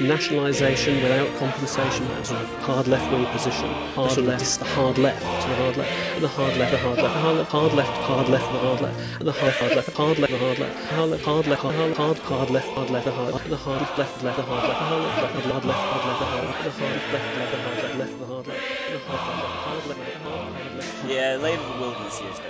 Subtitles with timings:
[0.00, 2.06] nationalisation without compensation.
[2.08, 3.68] That's a hard left wing position.
[3.94, 7.14] Hard left, the hard left, the hard left, and the hard left, the hard left,
[7.18, 9.92] the hard left, hard left, hard left, the hard left, and the hard hard left,
[9.92, 13.04] hard left, the hard left, hard left, hard left, hard hard hard left, hard left,
[13.04, 15.64] the hard the hard left, left, the hard left, the hard left, hard left, hard
[15.64, 18.26] left, hard left, the hard left, the hard left, left, the hard left, left, the
[18.26, 21.04] hard left, the hard left, hard left, the hard left.
[21.04, 22.40] Yeah, Labour the Wilderness Years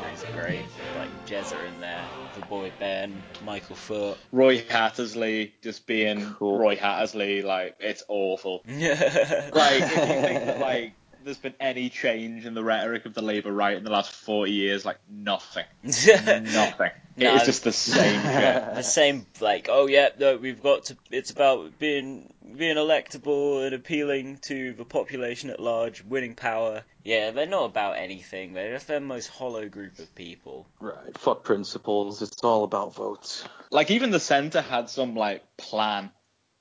[0.00, 0.64] documentaries are great.
[0.96, 2.04] Like Jezza in there,
[2.34, 4.18] the boy Benn, Michael Foot.
[4.32, 6.58] Roy Hattersley just being Cool.
[6.58, 8.62] Roy Hattersley, like it's awful.
[8.80, 9.50] Yeah.
[9.54, 10.92] Like if you think that like
[11.24, 14.52] there's been any change in the rhetoric of the Labour right in the last 40
[14.52, 16.90] years, like nothing, nothing.
[17.16, 17.34] No.
[17.34, 18.22] It's just the same
[18.74, 23.74] the same like oh yeah no we've got to it's about being being electable and
[23.74, 28.86] appealing to the population at large winning power yeah they're not about anything they're just
[28.86, 31.16] the most hollow group of people Right.
[31.18, 32.22] Fuck principles.
[32.22, 33.44] It's all about votes.
[33.70, 36.10] Like even the centre had some like plan,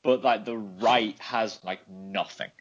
[0.03, 2.51] but like the right has like nothing.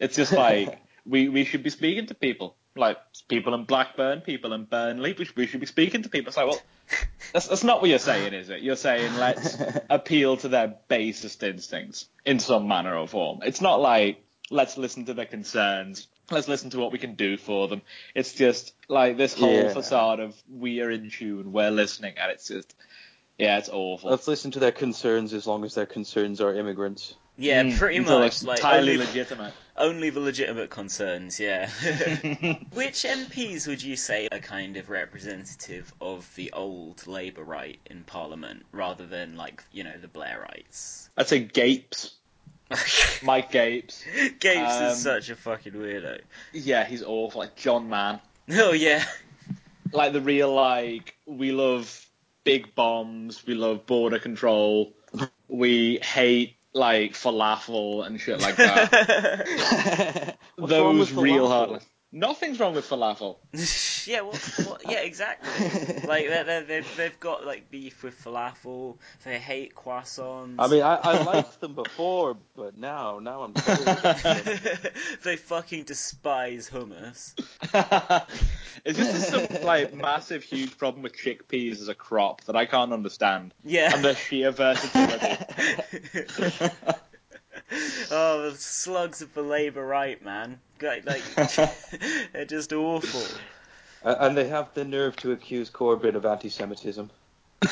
[0.00, 4.52] It's just like we we should be speaking to people, like people in Blackburn, people
[4.52, 5.14] in Burnley.
[5.18, 6.28] We should, we should be speaking to people.
[6.28, 6.60] It's like well,
[7.32, 8.62] that's that's not what you're saying, is it?
[8.62, 9.56] You're saying let's
[9.90, 13.40] appeal to their basest instincts in some manner or form.
[13.42, 16.06] It's not like let's listen to their concerns.
[16.30, 17.82] Let's listen to what we can do for them.
[18.14, 19.72] It's just like this whole Yeah.
[19.74, 22.74] facade of we are in tune, we're listening, and it's just
[23.38, 24.10] yeah, it's awful.
[24.10, 27.14] Let's listen to their concerns as long as their concerns are immigrants.
[27.36, 29.52] yeah Mm, pretty much it's like entirely only, legitimate.
[29.76, 31.68] Only the legitimate concerns yeah
[32.72, 38.04] which MPs would you say are kind of representative of the old Labour right in
[38.04, 42.14] Parliament rather than like you know the Blairites I'd say Gapes,
[43.22, 44.04] Mike Gapes.
[44.40, 46.20] Gapes Um, is such a fucking weirdo
[46.52, 47.40] Yeah, he's awful.
[47.40, 48.20] Like John Mann.
[48.52, 49.04] oh yeah
[49.92, 52.04] Like the real like we love
[52.44, 54.92] big bombs, we love border control,
[55.48, 60.36] we hate like falafel and shit like that.
[60.58, 61.68] Those real falafel?
[61.68, 61.82] hard.
[62.16, 63.38] Nothing's wrong with falafel.
[64.06, 66.06] yeah, what, what, yeah, exactly.
[66.06, 68.98] like they they they've, they've got like beef with falafel.
[69.24, 70.54] They hate croissants.
[70.60, 74.60] I mean, I, I liked them before, but now, now I'm totally
[75.24, 77.34] they fucking despise hummus.
[78.84, 82.92] it's just some like massive, huge problem with chickpeas as a crop that I can't
[82.92, 83.54] understand.
[83.64, 83.92] Yeah.
[83.92, 85.44] And their sheer versatility.
[88.12, 90.60] oh, the slugs of the Labour right, man.
[90.84, 91.22] Like, like
[92.32, 93.38] they're just awful.
[94.04, 97.10] Uh, and they have the nerve to accuse Corbyn of anti-Semitism.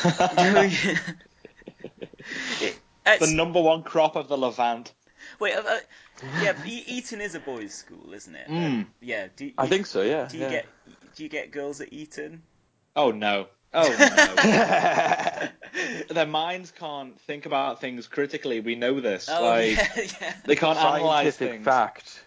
[2.61, 4.93] It- the number one crop of the Levant.
[5.41, 5.81] wait, uh, uh,
[6.41, 8.49] yeah, E- Eton is a boys' school, isn't it?
[8.49, 8.87] Mm.
[9.01, 9.27] Yeah.
[9.35, 10.29] Do, I think so, yeah.
[10.29, 10.51] Do you yeah.
[10.51, 10.67] get
[11.17, 12.43] do you get girls at Eton?
[12.95, 13.49] Oh no.
[13.75, 15.49] Oh no.
[16.15, 18.61] Their minds can't think about things critically.
[18.61, 19.29] We know this.
[19.31, 20.35] Oh like yeah, yeah.
[20.45, 21.65] they can't analyze Scientific things.
[21.65, 22.25] fact.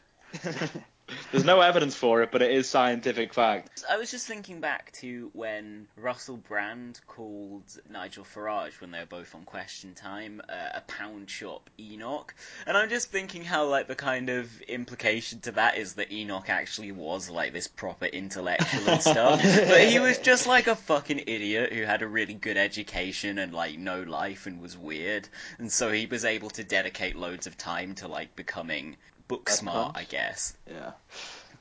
[1.32, 3.84] There's no evidence for it, but it is scientific fact.
[3.88, 9.06] I was just thinking back to when Russell Brand called Nigel Farage when they were
[9.06, 12.34] both on Question Time uh, a pound shop Enoch,
[12.66, 16.50] and I'm just thinking how like the kind of implication to that is that Enoch
[16.50, 21.20] actually was like this proper intellectual and stuff, but he was just like a fucking
[21.28, 25.30] idiot who had a really good education and like no life and was weird,
[25.60, 28.98] and so he was able to dedicate loads of time to like becoming
[29.28, 30.04] book That's smart, nice.
[30.04, 30.58] I guess.
[30.68, 30.92] Yeah.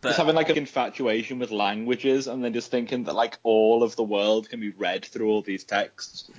[0.01, 3.83] But just having like an infatuation with languages and then just thinking that like all
[3.83, 6.31] of the world can be read through all these texts.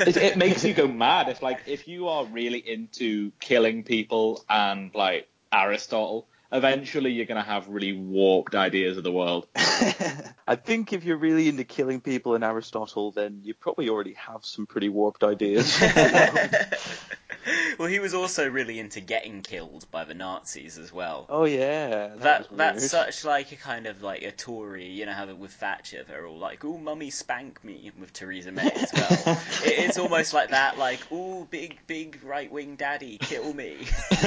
[0.00, 4.44] it, it makes you go mad if like if you are really into killing people
[4.50, 9.46] and like Aristotle, eventually you're gonna have really warped ideas of the world.
[9.56, 14.44] I think if you're really into killing people in Aristotle, then you probably already have
[14.44, 15.80] some pretty warped ideas.
[17.78, 21.26] well, he was also really into getting killed by the Nazis as well.
[21.28, 25.12] oh yeah, that, that that's such like a kind of like a Tory, you know
[25.12, 29.08] how with Thatcher they're all like, "Oh, mummy spank me" with Theresa May as well.
[29.64, 33.86] it, it's almost like that, like, "Oh, big big right wing daddy, kill me."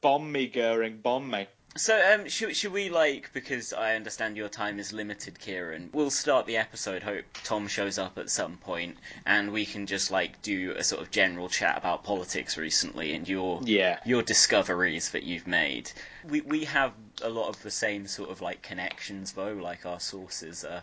[0.00, 1.46] bomb me, Goering, bomb me.
[1.76, 5.90] So, um, should, should we like because I understand your time is limited, Kieran?
[5.92, 7.02] We'll start the episode.
[7.02, 11.02] Hope Tom shows up at some point, and we can just like do a sort
[11.02, 13.98] of general chat about politics recently and your Yeah.
[14.04, 15.90] your discoveries that you've made.
[16.28, 16.92] We we have
[17.22, 19.52] a lot of the same sort of like connections though.
[19.54, 20.82] Like our sources are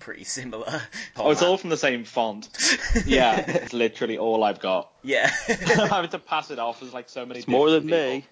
[0.00, 0.80] pretty similar.
[1.16, 2.48] Oh, it's all from the same font.
[3.06, 4.90] Yeah, it's literally all I've got.
[5.02, 5.30] yeah.
[5.48, 7.40] I'm having to pass it off as like so many.
[7.40, 8.26] It's more than different me.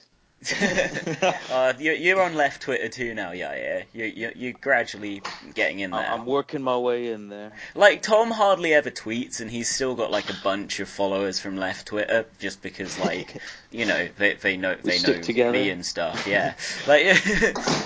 [0.45, 1.29] People.
[1.51, 3.83] uh, you're, you're on left Twitter too now, yeah, yeah.
[3.93, 5.23] You're, you're, you're gradually
[5.55, 6.01] getting in there.
[6.01, 7.53] I- I'm working my way in there.
[7.75, 11.57] Like Tom hardly ever tweets, and he's still got like a bunch of followers from
[11.57, 13.37] left Twitter, just because like
[13.71, 15.53] you know they they know We they know together.
[15.53, 16.27] me and stuff.
[16.27, 16.55] Yeah.
[16.87, 17.05] Like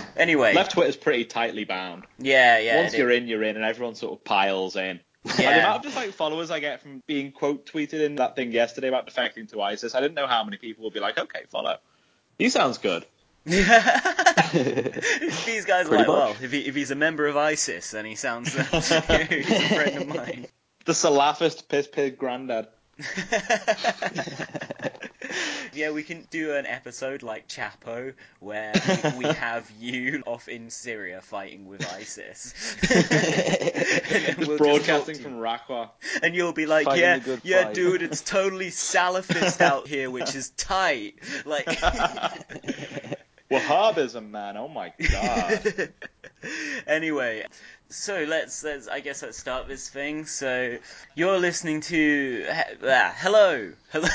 [0.17, 0.55] anyway.
[0.55, 2.05] Left Twitter's pretty tightly bound.
[2.19, 2.81] Yeah, yeah.
[2.81, 5.01] Once you're in, you're in, and everyone sort of piles in.
[5.27, 8.37] And the amount of just like followers I get from being quote tweeted in that
[8.37, 11.17] thing yesterday about defecting to ISIS, I didn't know how many people would be like,
[11.19, 11.79] okay, follow.
[12.39, 13.05] He sounds good.
[13.45, 13.67] These
[15.67, 16.09] guys are like, much.
[16.09, 18.63] well, if, he, if he's a member of ISIS, then he sounds uh,
[19.29, 20.47] he's a friend of mine.
[20.87, 22.69] The Salafist piss pig granddad.
[25.75, 28.73] yeah, we can do an episode like Chapo where
[29.19, 32.55] we, we have you off in Syria fighting with ISIS.
[34.29, 35.35] And we'll Broadcasting from.
[35.35, 35.91] Raqqa.
[36.23, 40.35] and you'll be like, Fighting yeah, yeah, fight." dude, it's totally Salafist out here, which
[40.35, 41.15] is tight.
[41.45, 41.67] Like,
[43.51, 44.57] Wahhabism, man.
[44.57, 45.93] Oh my god.
[46.87, 47.45] anyway,
[47.89, 50.27] so let's let's I guess let's start this thing.
[50.27, 50.79] So
[51.15, 54.09] you're listening to ah, hello, hello.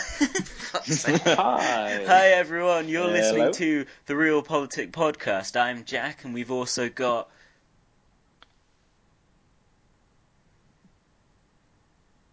[0.74, 2.04] Hi.
[2.06, 3.14] Hi everyone, you're Hello.
[3.14, 5.60] listening to the Realpolitik Podcast.
[5.60, 7.30] I'm Jack, and we've also got.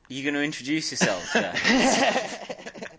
[0.08, 1.56] You going to introduce yourself, Jack?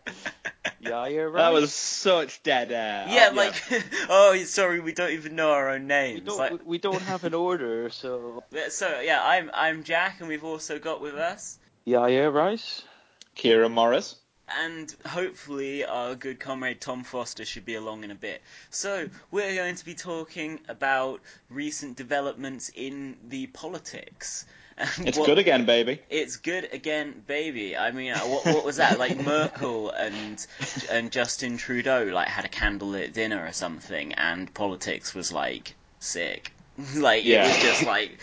[0.79, 1.41] Yeah, you're right.
[1.41, 3.07] That was such dead air.
[3.09, 3.61] yeah, Oh, like,
[4.09, 6.21] oh, sorry, we don't even know our own we names.
[6.21, 10.45] don't, Like, we don't have an order, so so yeah, I'm I'm Jack, and we've
[10.45, 12.83] also got with us, yeah, yeah, right.
[13.35, 14.15] Kieran Morris.
[14.57, 18.41] and hopefully our good comrade Tom Foster should be along in a bit.
[18.69, 21.19] So we're going to be talking about
[21.49, 24.45] recent developments in the politics.
[24.99, 26.01] It's what- good again, baby.
[26.09, 27.75] It's good again, baby.
[27.75, 28.99] I mean, uh, what, what was that?
[28.99, 30.45] Like Merkel and
[30.91, 36.51] and Justin Trudeau like had a candlelit dinner or something, and politics was like sick.
[36.95, 38.19] like it was just like,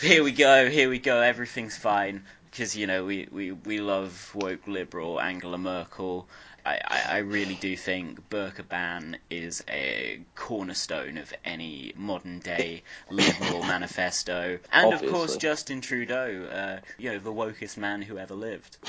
[0.00, 4.30] here we go, here we go, everything's fine because you know we, we, we love
[4.34, 6.26] woke liberal Angela Merkel.
[6.64, 12.82] I, I, I really do think burqa ban is a cornerstone of any modern day
[13.10, 18.34] liberal manifesto, and of course Justin Trudeau, uh, you know the wokest man who ever
[18.34, 18.78] lived.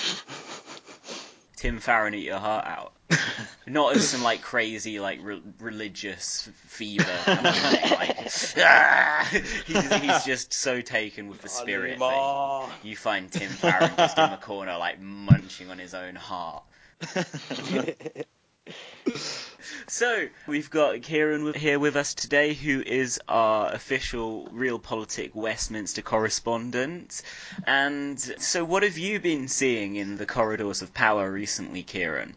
[1.55, 2.93] Tim Farron, eat your heart out.
[3.65, 7.91] Not as some like crazy like re- religious fever kind of thing.
[7.91, 8.17] Like,
[8.57, 9.27] ah!
[9.65, 11.97] he's, he's just so taken with the spirit.
[12.83, 16.63] You find Tim Farron just in the corner, like munching on his own heart.
[19.87, 26.01] So we've got Kieran here with us today, who is our official Real Realpolitik Westminster
[26.01, 27.21] correspondent.
[27.67, 32.35] And so, what have you been seeing in the corridors of power recently, Kieran?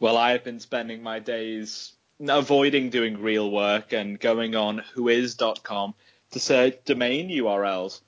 [0.00, 5.94] Well, I've been spending my days avoiding doing real work and going on whois.com
[6.32, 8.00] to search domain URLs.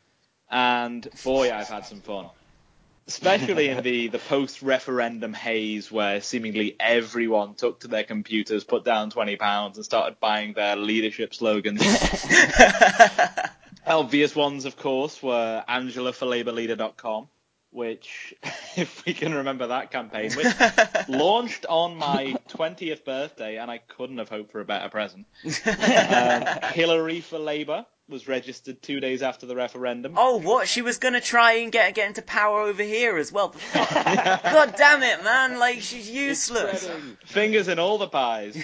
[0.51, 2.29] And boy, I've had some fun.
[3.07, 8.85] Especially in the, the post referendum haze where seemingly everyone took to their computers, put
[8.85, 11.83] down £20 and started buying their leadership slogans.
[13.87, 17.29] Obvious ones, of course, were AngelaForLabourLeader.com,
[17.71, 18.35] which,
[18.77, 20.47] if we can remember that campaign, which
[21.09, 25.27] launched on my 20th birthday, and I couldn't have hoped for a better present.
[25.45, 30.15] Um, Hillary for Labour was registered two days after the referendum.
[30.17, 30.69] Oh, what?
[30.69, 33.55] She was gonna try and get get into power over here as well.
[33.75, 35.59] God damn it, man!
[35.59, 36.89] Like she's useless.
[37.25, 38.57] Fingers in all the pies.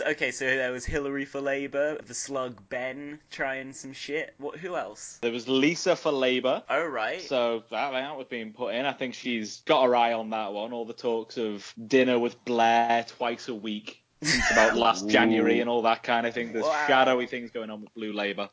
[0.06, 4.34] okay, so there was Hillary for Labour, the slug Benn trying some shit.
[4.38, 4.56] What?
[4.58, 5.18] Who else?
[5.20, 6.62] There was Lisa for Labour.
[6.68, 7.20] Oh right.
[7.20, 8.86] So that, that was being put in.
[8.86, 10.72] I think she's got her eye on that one.
[10.72, 14.07] All the talks of dinner with Blair twice a week since
[14.50, 15.10] about last Ooh.
[15.10, 16.52] January and all that kind of thing.
[16.52, 16.84] There's Wow.
[16.86, 18.48] shadowy things going on with Blue Labour.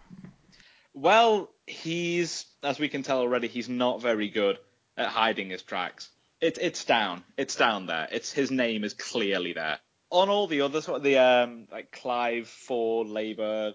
[0.92, 4.58] Well, he's, as we can tell already, he's not very good
[4.96, 6.10] at hiding his tracks.
[6.40, 7.24] It, it's down.
[7.36, 8.08] It's down there.
[8.10, 9.78] It's his name is clearly there.
[10.10, 13.74] On all the other sort of the um like Clive for Labour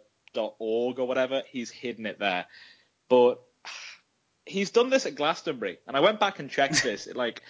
[0.60, 2.46] org or whatever, he's hidden it there.
[3.10, 3.40] But
[4.46, 7.08] he's done this at Glastonbury, and I went back and checked this.
[7.08, 7.42] It, like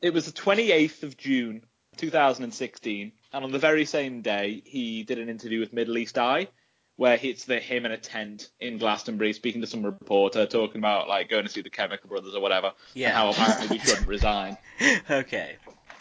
[0.00, 1.64] it was the 28th of June,
[1.96, 6.48] 2016, and on the very same day, he did an interview with Middle East Eye,
[6.96, 11.08] where it's the him in a tent in Glastonbury speaking to some reporter, talking about
[11.08, 13.08] like going to see the Chemical Brothers or whatever, Yeah.
[13.08, 14.56] and how apparently we shouldn't resign.
[15.10, 15.56] okay.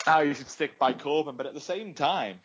[0.06, 2.40] How you should stick by Corbyn, but at the same time,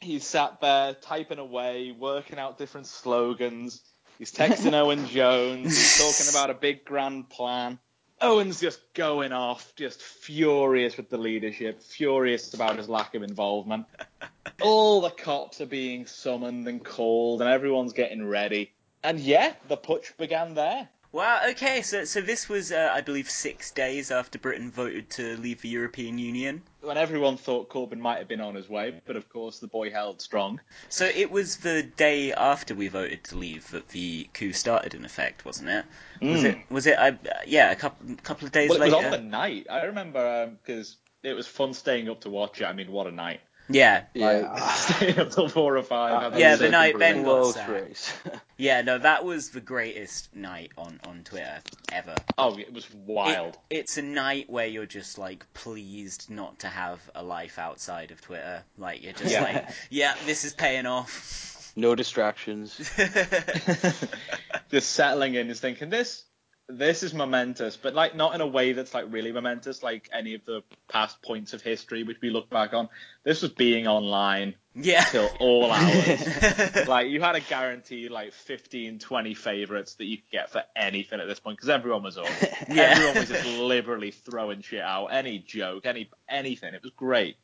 [0.00, 3.82] he's sat there typing away, working out different slogans.
[4.18, 5.64] He's texting Owen Jones.
[5.76, 7.78] He's talking about a big grand plan.
[8.20, 13.86] Owen's just going off, just furious with the leadership, furious about his lack of involvement.
[14.62, 18.72] All the cops are being summoned and called, and everyone's getting ready.
[19.04, 20.88] And yeah, the putsch began there.
[21.12, 21.40] Wow.
[21.50, 21.82] Okay.
[21.82, 25.68] So so this was uh, I believe six days after Britain voted to leave the
[25.68, 26.62] European Union.
[26.88, 29.90] When everyone thought Corbyn might have been on his way, but of course the boy
[29.90, 30.58] held strong.
[30.88, 35.04] So it was the day after we voted to leave that the coup started in
[35.04, 35.84] effect, wasn't it?
[36.22, 36.46] Was Mm.
[36.46, 36.58] it?
[36.70, 36.98] Was it?
[36.98, 39.04] I, yeah, a couple couple of days Well, it was later.
[39.04, 39.66] on the night.
[39.68, 42.64] I remember because it was fun staying up to watch it.
[42.64, 43.42] I mean, what a night!
[43.70, 44.04] Yeah.
[44.14, 46.32] Like, staying up till four or five.
[46.34, 48.14] Uh, Yeah, the night Benn got Close sacked.
[48.56, 48.80] Yeah.
[48.82, 51.58] No, that was the greatest night on on Twitter
[51.92, 52.14] ever.
[52.36, 53.58] Oh, it was wild.
[53.70, 58.10] It- it's a night where you're just like pleased not to have a life outside
[58.10, 58.62] of Twitter.
[58.76, 59.42] Like you're just Yeah.
[59.42, 61.72] like, yeah, this is paying off.
[61.76, 62.78] no distractions.
[64.70, 66.24] Just settling in, just thinking this,
[66.68, 70.34] this is momentous, but like not in a way that's like really momentous, like any
[70.34, 72.90] of the past points of history which we look back on.
[73.24, 75.04] This was being online yeah.
[75.04, 76.86] till all hours.
[76.86, 81.20] like you had a guarantee like 15, 20 favorites that you could get for anything
[81.20, 82.26] at this point because everyone was up.
[82.68, 82.82] Yeah.
[82.82, 86.74] Everyone was just liberally throwing shit out, any joke, any anything.
[86.74, 87.36] It was great.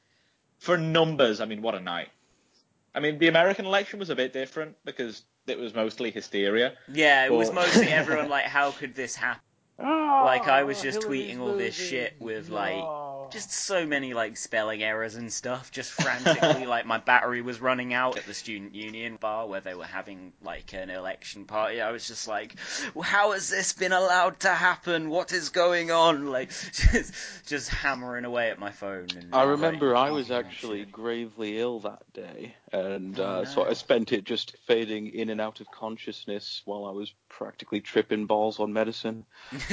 [0.58, 2.08] For numbers, I mean, what a night.
[2.94, 6.74] I mean, the American election was a bit different because it was mostly hysteria.
[6.92, 9.40] Yeah, it was mostly everyone like, how could this happen?
[9.76, 11.86] Ah, like I was just tweeting all this losing.
[11.98, 13.28] shit with like No.
[13.32, 15.72] just so many like spelling errors and stuff.
[15.72, 19.74] Just frantically, like my battery was running out at the student union bar where they
[19.74, 21.80] were having like an election party.
[21.80, 22.54] I was just like,
[22.94, 25.10] well, how has this been allowed to happen?
[25.10, 26.28] What is going on?
[26.28, 27.12] Like just
[27.46, 29.08] just hammering away at my phone.
[29.16, 30.92] And, I like, remember I was actually shit.
[30.92, 33.64] gravely ill that day, and Oh, uh, so.
[33.64, 38.26] I spent it just fading in and out of consciousness while I was practically tripping
[38.26, 39.24] balls on medicine.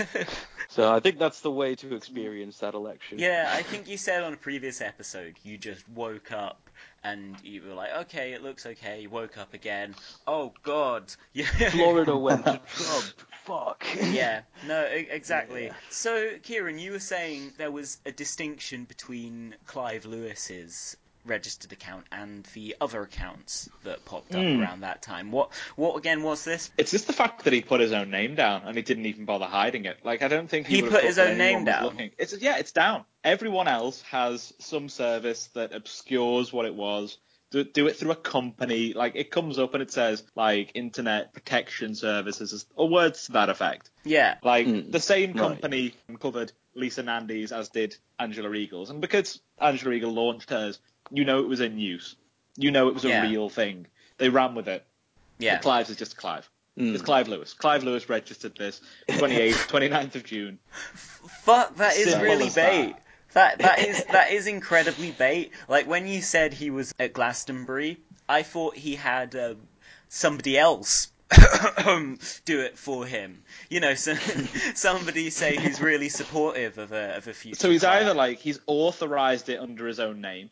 [0.71, 3.19] So I think that's the way to experience that election.
[3.19, 6.69] Yeah, I think you said on a previous episode you just woke up
[7.03, 9.01] and you were like, okay, it looks okay.
[9.01, 9.95] You woke up again.
[10.27, 11.13] Oh God.
[11.71, 13.13] Florida went to Trump.
[13.43, 13.85] Fuck.
[14.11, 15.65] yeah, no, exactly.
[15.65, 15.73] Yeah.
[15.89, 22.43] So, Kieran, you were saying there was a distinction between Clive Lewis's registered account and
[22.53, 24.59] the other accounts that popped up Hmm.
[24.59, 25.31] around that time.
[25.31, 26.71] What, what again was this?
[26.77, 29.25] It's just the fact that he put his own name down and he didn't even
[29.25, 29.97] bother hiding it.
[30.03, 31.83] Like I don't think he, He put his own name down?
[31.83, 32.11] Looking.
[32.17, 33.05] It's yeah, it's down.
[33.23, 37.17] Everyone else has some service that obscures what it was.
[37.51, 38.93] Do, do it through a company.
[38.93, 43.49] Like it comes up and it says like Internet Protection Services or words to that
[43.49, 43.89] effect.
[44.05, 45.37] Yeah, Like Hmm, the same right.
[45.39, 50.79] company covered Lisa Nandy's as did Angela Eagle's, and because Angela Eagle launched hers,
[51.11, 52.15] you know it was in use.
[52.57, 53.29] You know it was a Yeah.
[53.29, 53.87] real thing.
[54.17, 54.85] They ran with it.
[55.39, 55.55] yeah.
[55.55, 56.49] But Clive's is just Clive.
[56.79, 56.93] Mm.
[56.93, 57.53] It's Clive Lewis.
[57.53, 60.57] Clive Lewis registered this 28th, 29th of June.
[60.93, 62.69] Fuck, that is Simple really as that.
[62.71, 62.95] bait.
[63.33, 65.51] That that is that is incredibly bait.
[65.67, 67.97] Like when you said he was at Glastonbury,
[68.29, 69.57] I thought he had um,
[70.09, 71.07] somebody else
[72.45, 73.43] do it for him.
[73.69, 74.15] You know, so,
[74.75, 77.59] somebody say who's really supportive of a of a future.
[77.59, 78.03] So he's plan.
[78.03, 80.49] either like he's authorized it under his own name,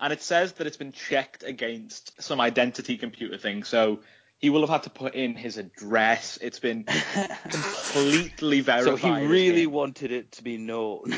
[0.00, 3.64] and it says that it's been checked against some identity computer thing.
[3.64, 4.00] So
[4.38, 6.38] he will have had to put in his address.
[6.42, 6.84] It's been
[7.48, 9.00] completely verified.
[9.00, 9.72] So he really him.
[9.72, 11.14] wanted it to be known.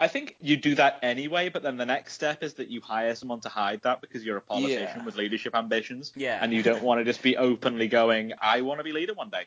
[0.00, 3.14] I think you do that anyway, but then the next step is that you hire
[3.14, 5.04] someone to hide that because you're a politician Yeah.
[5.04, 6.12] with leadership ambitions.
[6.16, 6.38] Yeah.
[6.40, 9.30] And you don't want to just be openly going, I want to be leader one
[9.30, 9.44] day.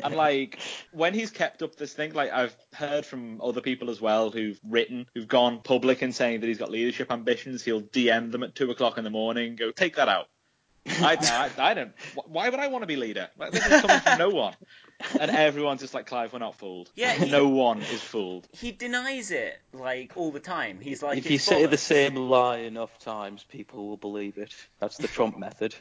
[0.02, 0.58] and like,
[0.92, 4.60] when he's kept up this thing, like I've heard from other people as well who've
[4.68, 8.54] written, who've gone public and saying that he's got leadership ambitions, he'll DM them at
[8.54, 10.28] two o'clock in the morning go, take that out.
[10.86, 11.16] I,
[11.58, 11.92] I, I don't.
[12.26, 13.28] Why would I want to be leader?
[13.38, 14.54] Like, This is coming from no one.
[15.18, 16.90] And everyone's just like, Clive, we're not fooled.
[16.94, 18.48] Yeah, he- No one is fooled.
[18.52, 20.80] He denies it like all the time.
[20.80, 24.54] He's like, if you "It's say the same lie enough times, people will believe it.
[24.78, 25.74] That's the Trump method.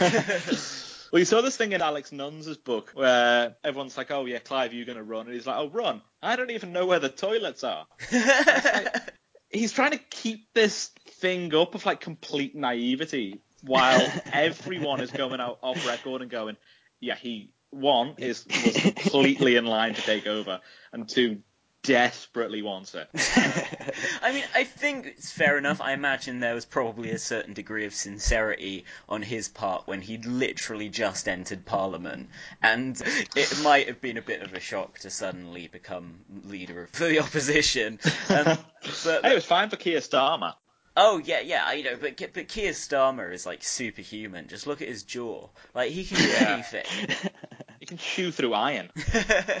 [1.12, 4.74] Well, you saw this thing in Alex Nunns' book where everyone's like, "Oh yeah, Clive,
[4.74, 6.02] you're gonna run," and he's like, "Oh, run!
[6.20, 7.86] I don't even know where the toilets are."
[9.50, 15.40] He's trying to keep this thing up of like complete naivety while everyone is going
[15.40, 16.56] out off record and going,
[17.00, 20.60] "Yeah, he one is was completely in line to take over,
[20.92, 21.42] and two
[21.82, 23.08] desperately wants it."
[24.22, 25.80] I mean, I think it's fair enough.
[25.80, 30.26] I imagine there was probably a certain degree of sincerity on his part when he'd
[30.26, 32.30] literally just entered Parliament,
[32.62, 33.00] and
[33.34, 37.18] it might have been a bit of a shock to suddenly become leader of the
[37.22, 37.98] opposition.
[38.28, 38.58] Um,
[39.04, 40.54] but Hey, it was fine for Keir Starmer.
[40.96, 41.96] Oh yeah, yeah, I know.
[42.00, 44.48] But Ke- but Keir Starmer is like superhuman.
[44.48, 45.48] Just look at his jaw.
[45.74, 46.84] Like he can do anything.
[47.80, 48.90] he can chew through iron.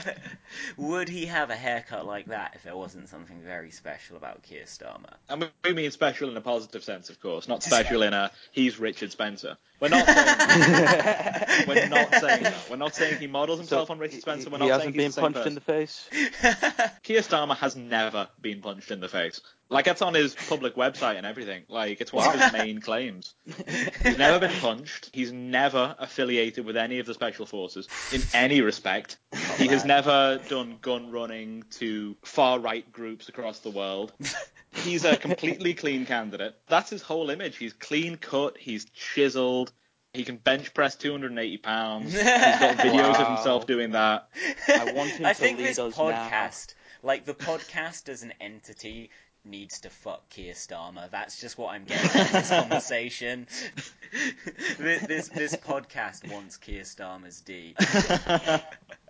[0.76, 4.64] Would he have a haircut like that if there wasn't something very special about Keir
[4.64, 5.14] Starmer?
[5.28, 8.78] And we mean special in a positive sense, of course, not special in a he's
[8.78, 9.56] Richard Spencer.
[9.80, 12.54] We're not saying we're not saying that.
[12.70, 14.50] We're not saying he models himself on Richard Spencer.
[14.50, 15.48] We're he not saying hasn't he's been the same punched person.
[15.48, 16.08] in the face.
[17.02, 19.40] Keir Starmer has never been punched in the face.
[19.68, 21.64] Like it's on his public website and everything.
[21.68, 23.34] Like it's one of his main claims.
[24.02, 25.10] He's never been punched.
[25.12, 29.16] He's never affiliated with any of the special forces in any respect.
[29.56, 34.12] He has never done gun running to far right groups across the world.
[34.72, 36.54] He's a completely clean candidate.
[36.68, 37.56] That's his whole image.
[37.56, 38.56] He's clean cut.
[38.58, 39.72] He's chiseled.
[40.14, 42.12] He can bench press 280 pounds.
[42.12, 44.28] He's got videos of himself doing that.
[44.68, 46.04] I want him I to think lead this us now.
[46.04, 49.10] podcast, like the podcast as an entity,
[49.46, 51.10] needs to fuck Keir Starmer.
[51.10, 53.46] That's just what I'm getting from this conversation.
[54.78, 57.74] this, this this podcast wants Keir Starmer's D.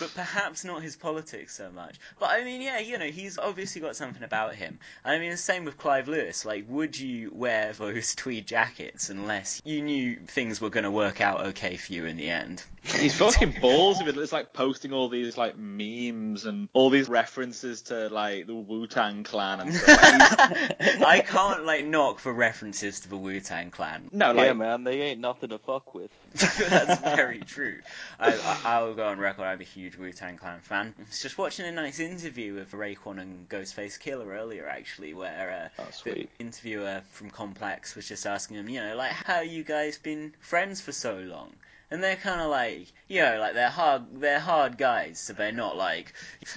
[0.00, 1.96] but perhaps not his politics so much.
[2.18, 4.78] But I mean, yeah, you know, he's obviously got something about him.
[5.04, 6.44] I mean, the same with Clive Lewis.
[6.44, 11.20] Like, would you wear those tweed jackets unless you knew things were going to work
[11.20, 12.62] out okay for you in the end?
[12.82, 14.16] He's fucking balls of it.
[14.16, 18.86] It's like posting all these like memes and all these references to like the Wu
[18.86, 19.98] Tang Clan and stuff.
[20.80, 24.08] I can't like knock for references to the Wu Tang Clan.
[24.12, 26.10] no, yeah, like man, they ain't nothing to fuck with.
[26.68, 27.78] That's very true.
[28.20, 29.44] I, I, will go on record.
[29.44, 30.94] I'm a huge Wu Tang Clan fan.
[30.96, 35.70] I was just watching a nice interview with Raekwon and Ghostface Killah earlier, actually, where
[35.78, 39.64] uh, Oh, the interviewer from Complex was just asking him, you know, like, how you
[39.64, 41.52] guys been friends for so long?
[41.90, 45.52] And they're kind of like, you know, like they're hard, they're hard guys, so they're
[45.52, 46.12] not like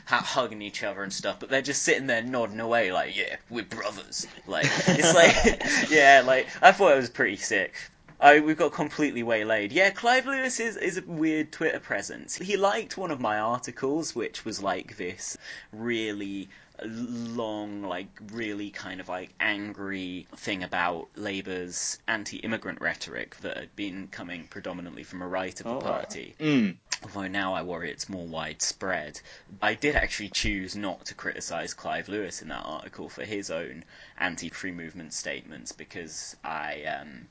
[0.06, 3.38] ha- hugging each other and stuff, but they're just sitting there nodding away, like, yeah,
[3.50, 4.28] we're brothers.
[4.46, 7.74] Like, it's like, yeah, like I thought it was pretty sick.
[8.22, 9.72] I, we've got completely waylaid.
[9.72, 12.36] Yeah, Clive Lewis is, is a weird Twitter presence.
[12.36, 15.38] He liked one of my articles, which was like this
[15.74, 16.48] really
[16.84, 24.08] long, like really kind of like angry thing about Labour's anti-immigrant rhetoric that had been
[24.08, 25.80] coming predominantly from a right of the Oh.
[25.82, 26.36] party.
[26.40, 29.20] mm, Although now I worry it's more widespread.
[29.64, 33.84] I did actually choose not to criticise Clive Lewis in that article for his own
[34.20, 37.28] anti-free movement statements because I, um,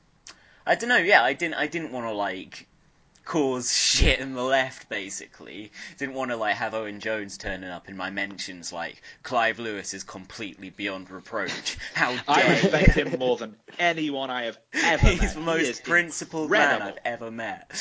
[0.65, 0.97] I don't know.
[0.97, 1.55] Yeah, I didn't.
[1.55, 2.67] I didn't want to like
[3.25, 4.89] cause shit in the left.
[4.89, 9.59] Basically, didn't want to like have Owen Jones turning up in my mentions like Clive
[9.59, 11.77] Lewis is completely beyond reproach.
[11.93, 13.05] How I dare respect you?
[13.05, 15.19] him more than anyone I have ever met.
[15.19, 16.81] He's the most is principled man.
[16.81, 17.71] I've ever met.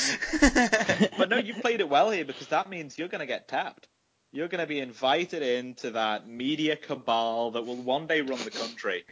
[1.18, 3.88] But no, you played it well here because that means you're going to get tapped.
[4.32, 8.50] You're going to be invited into that media cabal that will one day run the
[8.52, 9.04] country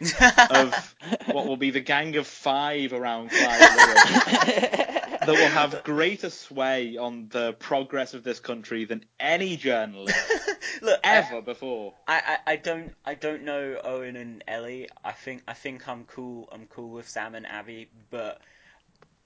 [0.49, 0.95] of
[1.31, 7.27] what will be the gang of five around Clive that will have greater sway on
[7.29, 10.15] the progress of this country than any journalist
[10.81, 11.93] Look, I- ever before.
[12.07, 14.87] I, I, I don't I don't know Owen and Ellie.
[15.03, 16.47] I think I think I'm cool.
[16.51, 18.39] I'm cool with Sam and Abby, but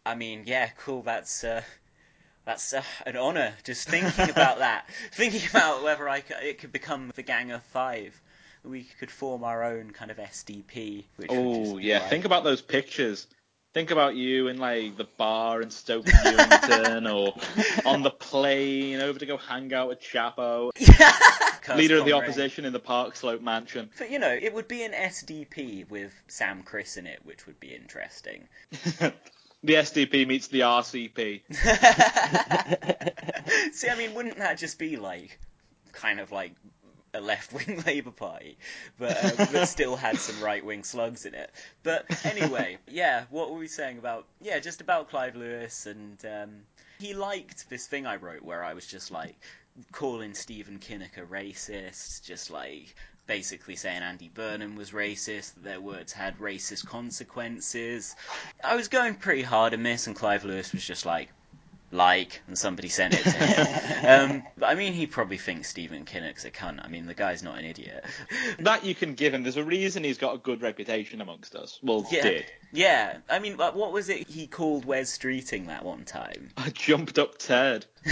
[0.05, 1.03] I mean, yeah, cool.
[1.03, 1.61] That's uh,
[2.45, 3.53] that's uh, an honor.
[3.63, 7.63] Just thinking about that, thinking about whether I could, it could become the Gang of
[7.63, 8.19] Five.
[8.63, 11.05] We could form our own kind of SDP.
[11.29, 13.27] Oh yeah, like- think about those pictures
[13.73, 17.33] Think about you in like the bar in Stoke Newington or
[17.85, 20.69] on the plane over to go hang out with Chapo,
[21.75, 23.89] leader of the opposition in the Park Slope mansion.
[23.97, 27.59] But you know, it would be an SDP with Sam Kriss in it, which would
[27.59, 28.47] be interesting.
[29.63, 31.41] The SDP meets the RCP.
[33.73, 35.39] See, I mean, wouldn't that just be like,
[35.93, 36.53] kind of like
[37.13, 38.57] a left-wing Labour Party,
[38.99, 41.49] but uh, that still had some right-wing slugs in it?
[41.81, 44.25] But anyway, yeah, what were we saying about?
[44.41, 46.49] Yeah, just about Clive Lewis, and um,
[46.99, 49.35] he liked this thing I wrote where I was just like
[49.91, 52.95] calling Stephen Kinnock a racist, just like
[53.27, 58.15] basically saying Andy Burnham was racist, that their words had racist consequences.
[58.63, 61.29] I was going pretty hard on this, and Clive Lewis was just like,
[61.91, 64.31] like, and somebody sent it to him.
[64.31, 66.83] um, but I mean, he probably thinks Stephen Kinnock's a cunt.
[66.83, 68.03] I mean, the guy's not an idiot.
[68.59, 69.43] That you can give him.
[69.43, 71.79] There's a reason he's got a good reputation amongst us.
[71.83, 72.45] Well, Yeah, did.
[72.71, 73.17] yeah.
[73.29, 76.49] I mean, what was it he called Wes Streeting that one time?
[76.57, 77.85] I jumped up turd.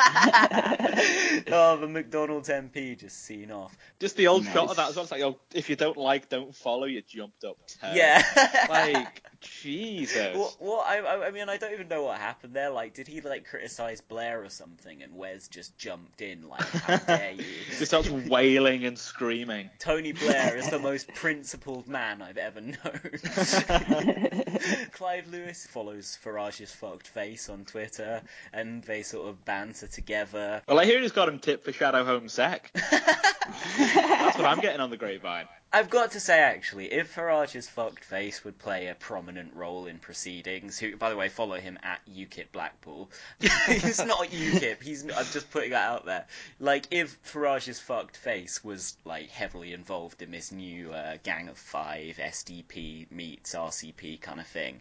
[1.52, 3.76] oh, the McDonald's MP just seen off.
[3.98, 4.52] Just the old Nice.
[4.54, 5.02] shot of that as well.
[5.04, 7.96] It's like, oh, if you don't like, don't follow, you jumped up turd.
[7.96, 8.22] Yeah.
[8.68, 10.36] Like, Jesus.
[10.36, 12.70] What, what I, I- I mean, I don't even know what happened there.
[12.70, 16.96] Like, did he like criticize Blair or something, and Wes just jumped in like, "How
[16.98, 17.44] dare you?"
[17.78, 19.70] Just starts wailing and screaming.
[19.78, 22.76] Tony Blair is the most principled man I've ever known.
[24.92, 28.22] Clive Lewis follows Farage's fucked face on Twitter,
[28.52, 30.62] and they sort of banter together.
[30.68, 32.70] Well, I hear he's got him tipped for Shadow Home Sec.
[32.90, 35.46] That's what I'm getting on the grapevine.
[35.72, 40.00] I've got to say, actually, if Farage's fucked face would play a prominent role in
[40.00, 43.08] proceedings, who, by the way, follow him at UKIP Blackpool.
[43.40, 44.82] he's not UKIP.
[44.82, 45.04] He's.
[45.04, 46.26] I'm just putting that out there.
[46.58, 51.56] Like, if Farage's fucked face was like heavily involved in this new uh, Gang of
[51.56, 54.80] Five SDP meets RCP kind of thing,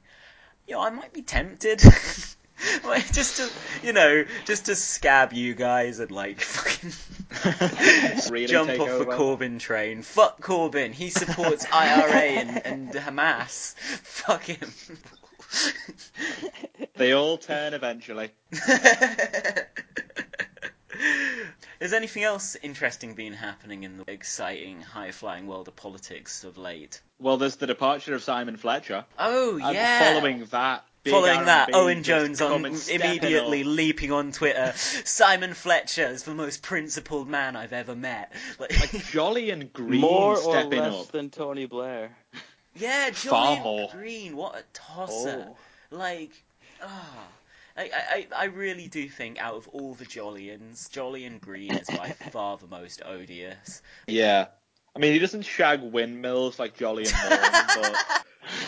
[0.67, 1.84] you know, I might be tempted.
[3.13, 3.50] Just to,
[3.86, 6.91] you know, just to scab you guys and like fucking
[8.32, 9.12] Really jump off the over.
[9.13, 10.02] Corbyn train.
[10.02, 10.91] Fuck Corbyn.
[10.91, 13.76] He supports IRA and, and Hamas.
[13.78, 14.72] Fuck him.
[16.95, 18.32] They all turn eventually.
[21.80, 27.02] Is anything else interesting been happening in the exciting, high-flying world of politics of late?
[27.19, 29.06] Well, there's the departure of Simon Fletcher.
[29.17, 30.13] Oh And yeah.
[30.13, 33.67] following that, Following that, R&B Owen Jones on immediately up.
[33.67, 34.72] leaping on Twitter.
[34.76, 38.32] Simon Fletcher is the most principled man I've ever met.
[38.60, 38.72] Like,
[39.12, 41.12] Jolly and Green More or less up.
[41.12, 42.15] than Tony Blair.
[42.76, 43.89] yeah, Far Julian more.
[43.91, 45.48] Green, what a tosser!
[45.50, 45.58] Oh.
[45.91, 46.32] Like,
[46.84, 47.28] ah.
[47.78, 51.88] I, I, I really do think out of all the Jollians, Jolly and Green is
[51.88, 53.82] by far the most odious.
[54.06, 54.48] Yeah.
[54.95, 57.93] I mean, he doesn't shag windmills like Jolly and Morn,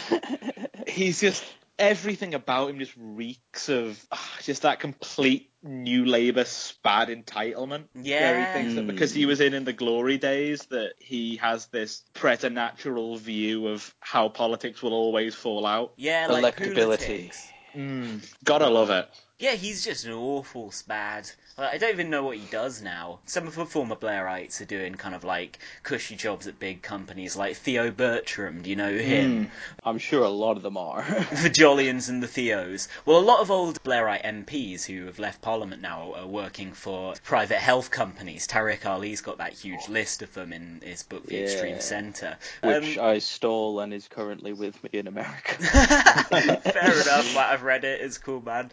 [0.09, 1.43] but he's just
[1.81, 7.85] everything about him just reeks of ah, just that complete new Labour spad entitlement.
[7.93, 8.39] Where Yeah.
[8.39, 12.03] he thinks that because he was in in the glory days that he has this
[12.13, 15.93] preternatural view of how politics will always fall out.
[15.97, 16.75] Yeah, like Electability.
[16.75, 17.51] politics.
[17.75, 19.09] Mm, gotta love it.
[19.41, 21.29] Yeah, he's just an awful spad.
[21.57, 23.19] Like, I don't even know what he does now.
[23.25, 27.35] Some of the former Blairites are doing kind of like cushy jobs at big companies,
[27.35, 28.61] like Theo Bertram.
[28.61, 29.51] Do you know him?
[29.83, 31.01] I'm sure a lot of them are.
[31.43, 32.87] the Jollians and the Theos.
[33.05, 37.15] Well, a lot of old Blairite MPs who have left Parliament now are working for
[37.23, 38.47] private health companies.
[38.47, 41.41] Tariq Ali's got that huge list of them in his book, The Yeah.
[41.45, 42.37] Extreme Centre.
[42.63, 45.55] which Um, I stole and is currently with me in America.
[45.63, 47.35] fair enough.
[47.35, 48.01] Like, I've read it.
[48.01, 48.71] It's cool, man.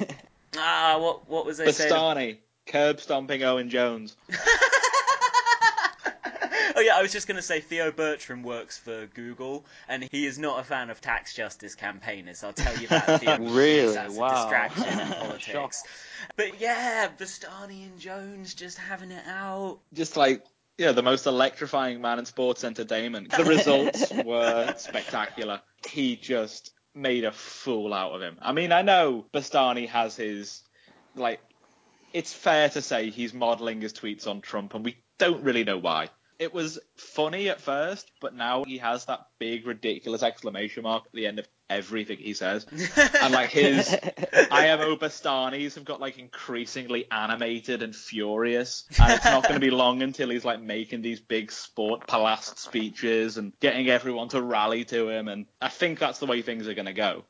[0.58, 1.92] Ah, what what was I saying?
[1.92, 4.16] Bastani, curb stomping Owen Jones.
[6.76, 10.26] oh yeah, I was just going to say Theo Bertram works for Google, and he
[10.26, 12.42] is not a fan of tax justice campaigners.
[12.42, 13.20] I'll tell you that.
[13.20, 13.94] Theo, Really?
[13.94, 14.30] That's a Wow.
[14.48, 15.82] distraction in politics.
[16.36, 19.80] But yeah, Bastani and Jones just having it out.
[19.92, 20.44] just like
[20.78, 23.30] yeah, the most electrifying man in sports entertainment.
[23.32, 25.60] The results were spectacular.
[25.88, 28.38] He just made a fool out of him.
[28.40, 30.62] I mean, I know Bastani has his
[31.14, 31.40] like.
[32.12, 35.78] It's fair to say he's modelling his tweets on Trump, and we don't really know
[35.78, 36.08] why.
[36.38, 41.12] It was funny at first, but now he has that big ridiculous exclamation mark at
[41.12, 42.66] the end of everything he says,
[43.20, 43.88] and like his
[44.50, 49.70] IMO Bastanis have got like increasingly animated and furious, and it's not going to be
[49.70, 55.08] long until he's like making these big Sportpalast speeches and getting everyone to rally to
[55.08, 57.24] him, and I think that's the way things are going to go.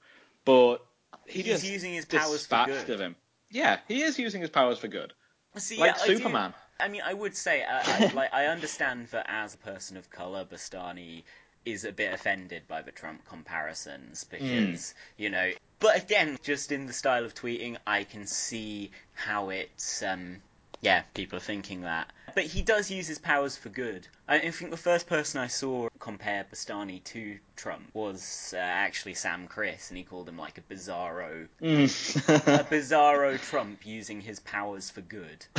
[0.45, 0.79] But
[1.27, 2.91] he He's just using his powers for good.
[2.91, 3.17] of him.
[3.51, 5.13] Yeah, he is using his powers for good,
[5.57, 6.55] See, like yeah, I Superman.
[6.79, 10.11] I mean, I would say, uh, I, like, I understand that as a person of
[10.11, 11.25] color, Bastani
[11.65, 16.87] is a bit offended by the Trump comparisons because, you know, but again, just in
[16.87, 20.43] the style of tweeting, I can see how it's, um,
[20.87, 22.13] yeah, people are thinking that.
[22.37, 24.07] But he does use his powers for good.
[24.29, 29.15] I, I think the first person I saw compare Bastani to Trump was uh, actually
[29.15, 31.65] Sam Kriss, and he called him like a bizarro, a
[32.71, 35.45] bizarro Trump using his powers for good.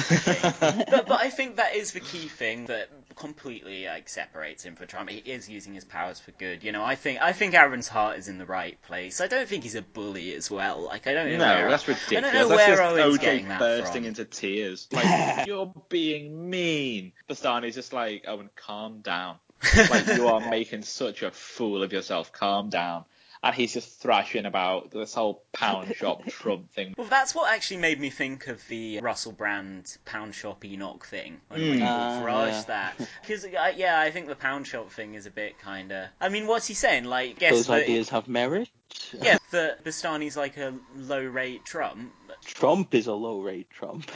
[0.87, 4.87] But, but I think that is the key thing that completely like separates him from
[4.87, 5.09] Trump.
[5.09, 6.63] He is using his powers for good.
[6.63, 9.19] You know, I think I think Aaron's heart is in the right place.
[9.19, 10.81] I don't think he's a bully as well.
[10.81, 11.37] Like I don't know.
[11.37, 12.23] No, where, that's I ridiculous.
[12.23, 14.87] don't know That's where just Owen's OJ getting that bursting into tears.
[14.91, 17.11] Like, you're being mean.
[17.27, 19.37] Bastani's just like, Owen, calm down.
[19.89, 22.31] like, you are making such a fool of yourself.
[22.31, 23.05] Calm down.
[23.43, 26.93] And he's just thrashing about this whole pound shop Trump thing.
[26.97, 31.39] Well, that's what actually made me think of the Russell Brand pound shop Enoch thing
[31.49, 31.87] when, when Mm.
[31.87, 32.63] called Farage yeah.
[32.67, 33.07] that.
[33.21, 36.07] Because uh, yeah, I think the pound shop thing is a bit kind of.
[36.19, 37.03] I mean, what's he saying?
[37.05, 38.69] Like, guess Those that- ideas have merit.
[39.21, 42.11] Yeah, that Bastani's like a low rate Trump.
[42.43, 44.09] Trump is a low rate Trump.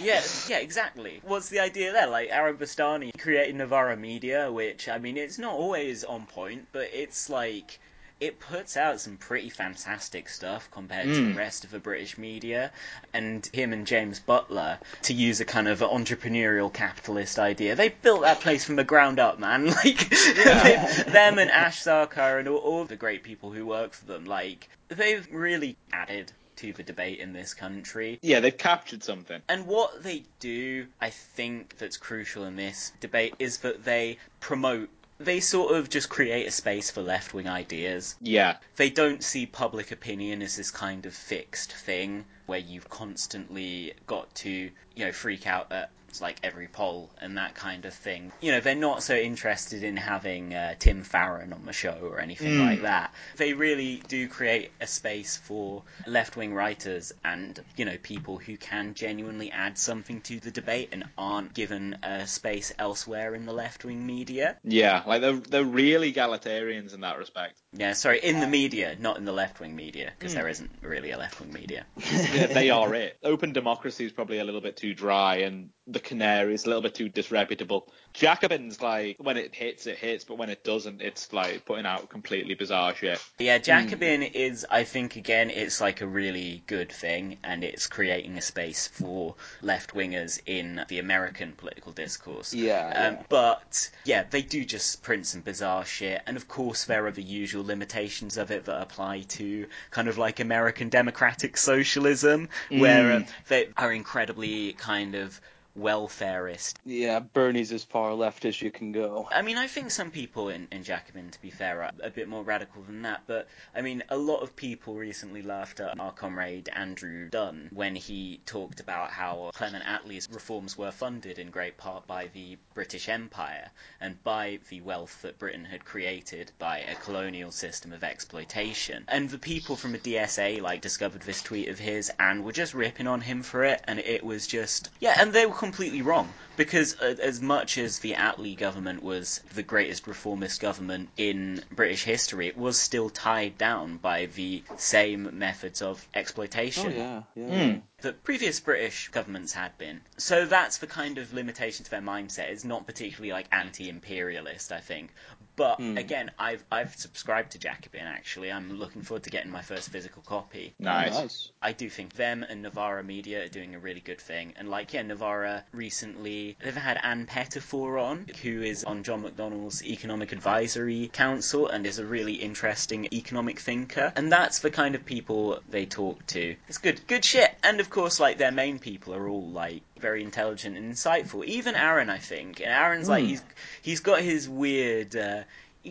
[0.00, 1.20] Yeah, yeah, exactly.
[1.24, 2.06] What's the idea there?
[2.06, 6.90] Like Aaron Bastani created Novara Media, which I mean, it's not always on point, but
[6.92, 7.78] it's like
[8.20, 11.32] it puts out some pretty fantastic stuff compared to Mm.
[11.32, 12.72] the rest of the British media.
[13.12, 18.22] And him and James Butler, to use a kind of entrepreneurial capitalist idea, they built
[18.22, 19.66] that place from the ground up, man.
[19.84, 24.06] Like they- them and Ash Sarkar and all, all the great people who work for
[24.06, 28.18] them, like they've really added to the debate in this country.
[28.20, 29.40] yeah, they've captured something.
[29.48, 34.88] And what they do, I think, that's crucial in this debate is that they promote.
[35.20, 38.14] They sort of just create a space for left wing ideas.
[38.20, 38.58] Yeah.
[38.76, 44.32] They don't see public opinion as this kind of fixed thing where you've constantly got
[44.36, 45.90] to, you know, freak out at
[46.20, 48.32] like every poll and that kind of thing.
[48.40, 52.18] You know, they're not so interested in having uh, Tim Farron on the show or
[52.20, 52.60] anything Mm.
[52.66, 53.12] like that.
[53.36, 58.56] They really do create a space for left wing writers and, you know, people who
[58.56, 63.52] can genuinely add something to the debate and aren't given a space elsewhere in the
[63.52, 64.56] left wing media.
[64.64, 67.60] Yeah, like they're, they're really egalitarians in that respect.
[67.72, 70.36] Yeah, sorry, in the media, not in the left wing media, because Mm.
[70.36, 71.84] there isn't really a left wing media.
[72.34, 73.18] Yeah, they are it.
[73.22, 76.82] Open democracy is probably a little bit too dry, and the canary is a little
[76.82, 77.88] bit too disreputable.
[78.12, 82.10] Jacobin's like when it hits, it hits, but when it doesn't, it's like putting out
[82.10, 83.24] completely bizarre shit.
[83.38, 88.36] Yeah, Jacobin is, I think, again, it's like a really good thing, and it's creating
[88.36, 92.52] a space for left wingers in the American political discourse.
[92.52, 93.22] Yeah, Um, yeah.
[93.28, 97.22] But, yeah, they do just print some bizarre shit, and of course, there are the
[97.22, 103.22] usual limitations of it that apply to kind of like American democratic socialism, where uh,
[103.48, 105.40] they are incredibly kind of
[105.78, 109.28] welfarist yeah, Bernie's as far left as you can go.
[109.30, 112.28] I mean, I think some people in, in Jacobin, to be fair, are a bit
[112.28, 113.22] more radical than that.
[113.26, 117.94] But I mean, a lot of people recently laughed at our comrade Andrew Dunn when
[117.94, 123.08] he talked about how Clement Attlee's reforms were funded in great part by the British
[123.08, 129.04] Empire and by the wealth that Britain had created by a colonial system of exploitation.
[129.08, 132.74] And the people from the DSA like discovered this tweet of his and were just
[132.74, 136.32] ripping on him for it, and it was just yeah, and they were completely wrong
[136.56, 142.04] because uh, as much as the Attlee government was the greatest reformist government in British
[142.04, 147.44] history, it was still tied down by the same methods of Oh exploitation yeah, yeah.
[147.44, 147.82] Mm.
[148.00, 150.00] that previous British governments had been.
[150.16, 152.48] So that's the kind of limitation to their mindset.
[152.48, 155.10] It's not particularly like anti-imperialist, I think.
[155.58, 155.98] But Hmm.
[155.98, 158.50] again, I've I've subscribed to Jacobin actually.
[158.52, 160.72] I'm looking forward to getting my first physical copy.
[160.78, 161.12] Nice.
[161.14, 161.50] nice.
[161.60, 164.54] I do think them and Novara Media are doing a really good thing.
[164.56, 169.82] And like, yeah, Novara recently, they've had Ann Pettifor on, who is on John McDonnell's
[169.84, 174.12] Economic Advisory Council and is a really interesting economic thinker.
[174.14, 176.54] And that's the kind of people they talk to.
[176.68, 177.52] It's good, good shit.
[177.64, 181.44] And of course, like, their main people are all like very intelligent and insightful.
[181.44, 182.60] Even Aaron, I think.
[182.60, 183.28] And Aaron's like, Mm.
[183.28, 183.42] he's
[183.82, 185.16] he's got his weird.
[185.16, 185.42] Uh,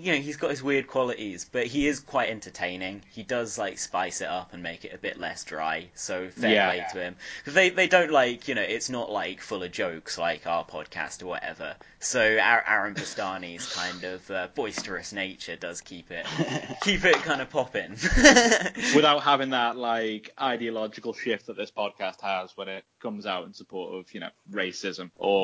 [0.04, 3.02] you know, he's got his weird qualities, but he is quite entertaining.
[3.10, 5.90] He does like spice it up and make it a bit less dry.
[5.96, 6.70] So fair Yeah.
[6.70, 7.16] play to him.
[7.46, 10.64] 'Cause they they don't like you know, it's not like full of jokes like our
[10.66, 11.76] podcast or whatever.
[12.00, 16.26] So Ar- Aaron Bastani's kind of uh, boisterous nature does keep it
[16.82, 17.92] keep it kind of popping.
[18.96, 23.54] Without having that like ideological shift that this podcast has when it comes out in
[23.54, 25.44] support of, you know, racism or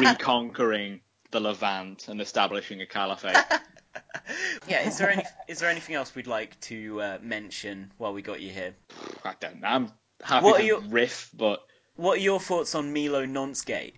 [0.00, 3.36] reconquering the Levant and establishing a caliphate.
[4.68, 8.22] yeah, is there any is there anything else we'd like to uh, mention while we
[8.22, 8.74] got you here?
[9.24, 9.68] I don't know.
[9.68, 11.64] I'm happy What are to your- riff, but
[11.96, 13.94] What are your thoughts on Milo Nonsgate?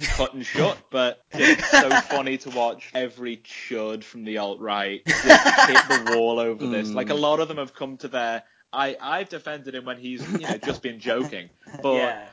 [0.00, 5.02] cut and shut, but it's so funny to watch every chud from the alt right
[5.06, 6.90] hit the wall over this.
[6.90, 6.94] Mm.
[6.94, 8.42] Like a lot of them have come to their.
[8.72, 11.48] I I've defended him when he's you know just been joking,
[11.82, 12.26] but yeah.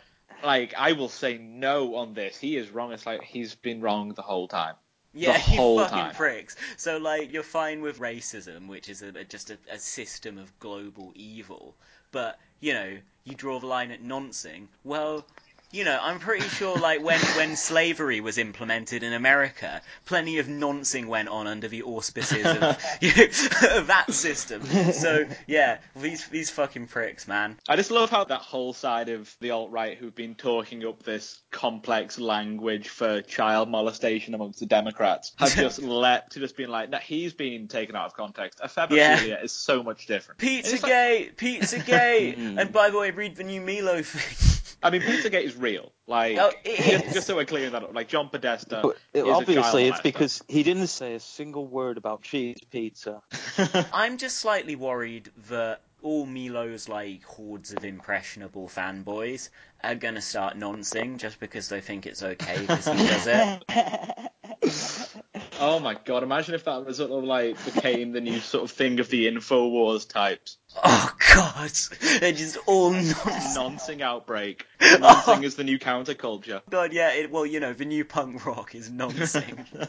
[0.44, 2.38] like I will say no on this.
[2.38, 2.92] He is wrong.
[2.92, 4.76] It's like he's been wrong the whole time.
[5.16, 6.14] Yeah, the whole you fucking time.
[6.14, 6.56] pricks.
[6.78, 10.58] So, like, you're fine with racism, which is a, a- just a, a system of
[10.60, 11.76] global evil,
[12.12, 14.68] but, you know, you draw the line at noncing.
[14.84, 15.26] Well,
[15.72, 20.48] you know, I'm pretty sure, like, when, when slavery was implemented in America, plenty of
[20.48, 24.64] noncing went on under the auspices of, you know, of that system.
[24.94, 27.58] So, yeah, these, these fucking pricks, man.
[27.68, 31.04] I just love how that whole side of the alt right who've been talking up
[31.04, 36.70] this complex language for child molestation amongst the Democrats have just leapt to just being
[36.70, 38.60] like, no, he's been taken out of context.
[38.64, 40.42] Ephebophilia is so much different.
[40.42, 41.36] And it's like- Pizzagate!
[41.36, 42.38] Pizzagate!
[42.60, 44.52] and by the way, read the new Milo thing.
[44.84, 45.92] I mean, Pizzagate is real.
[46.08, 48.80] Like, Oh, just, just so we're clearing that up, like John Podesta.
[48.84, 52.22] But it- is a obviously, child it's because he didn't say a single word about
[52.22, 53.22] cheese pizza.
[53.94, 59.50] I'm just slightly worried that all Milo's like hordes of impressionable fanboys
[59.84, 65.22] are gonna start noncing just because they think it's okay because he does it.
[65.60, 66.24] oh my god!
[66.24, 69.28] Imagine if that was sort of like became the new sort of thing of the
[69.28, 70.58] Infowars types.
[70.84, 71.72] Oh god,
[72.20, 73.56] they're just all nonce.
[73.56, 74.66] Noncing outbreak.
[75.00, 76.62] Noncing is the new counterculture.
[76.70, 77.14] God, yeah.
[77.14, 79.66] It, well, you know, the new punk rock is noncing.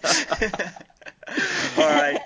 [1.79, 2.21] all right.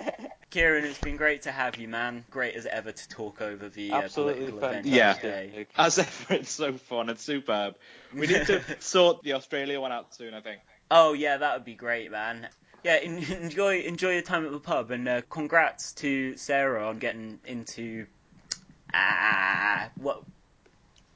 [0.51, 2.25] Kieran, it's been great to have you, man.
[2.29, 5.11] Great as ever to talk over the uh, political event Yeah.
[5.11, 5.65] of the day.
[5.69, 5.69] fantastic.
[5.77, 7.09] As ever, it's so fun.
[7.09, 7.75] It's superb.
[8.13, 10.59] We need to sort the Australia one out soon, I think.
[10.93, 12.49] Oh yeah, that would be great, man.
[12.83, 16.99] Yeah, en- enjoy enjoy your time at the pub, and uh, congrats to Sarah on
[16.99, 18.05] getting into
[18.93, 20.23] ah what.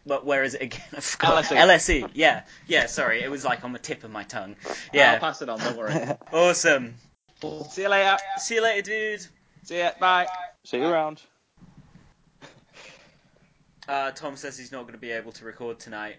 [0.07, 0.81] What, where is it again?
[0.95, 1.45] I forgot.
[1.45, 1.57] LSE.
[2.03, 2.09] LSE.
[2.13, 2.85] Yeah, yeah.
[2.85, 4.55] Sorry, it was like on the tip of my tongue.
[4.69, 5.57] I'll Yeah, pass it on.
[5.57, 5.95] Don't worry.
[6.31, 6.93] awesome.
[7.71, 8.15] See you later.
[8.37, 9.27] See you later, dude.
[9.63, 9.93] See ya.
[9.99, 10.27] Bye.
[10.63, 11.23] See you around.
[13.87, 16.17] Uh, Tom says he's not going to be able to record tonight.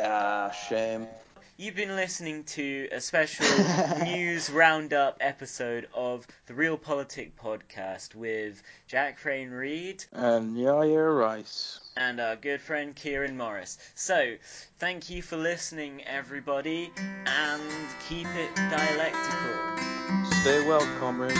[0.00, 1.06] Ah, shame.
[1.56, 3.46] You've been listening to a special
[4.04, 11.78] news roundup episode of the Realpolitik podcast with Jack Crane Reed And Yaya Rice.
[11.96, 13.78] and our good friend Kieran Morris.
[13.94, 14.34] So,
[14.78, 16.90] thank you for listening, everybody,
[17.26, 17.62] and
[18.08, 20.32] keep it dialectical.
[20.40, 21.38] Stay well, comrades.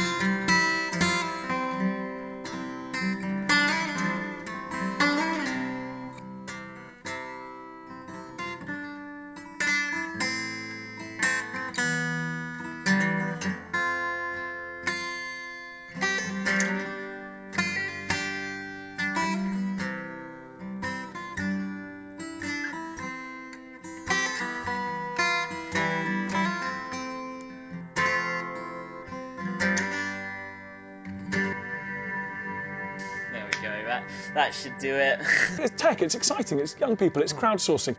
[34.63, 35.21] Should do it.
[35.59, 37.39] It's tech, it's exciting, it's young people, it's hmm.
[37.39, 37.97] crowdsourcing.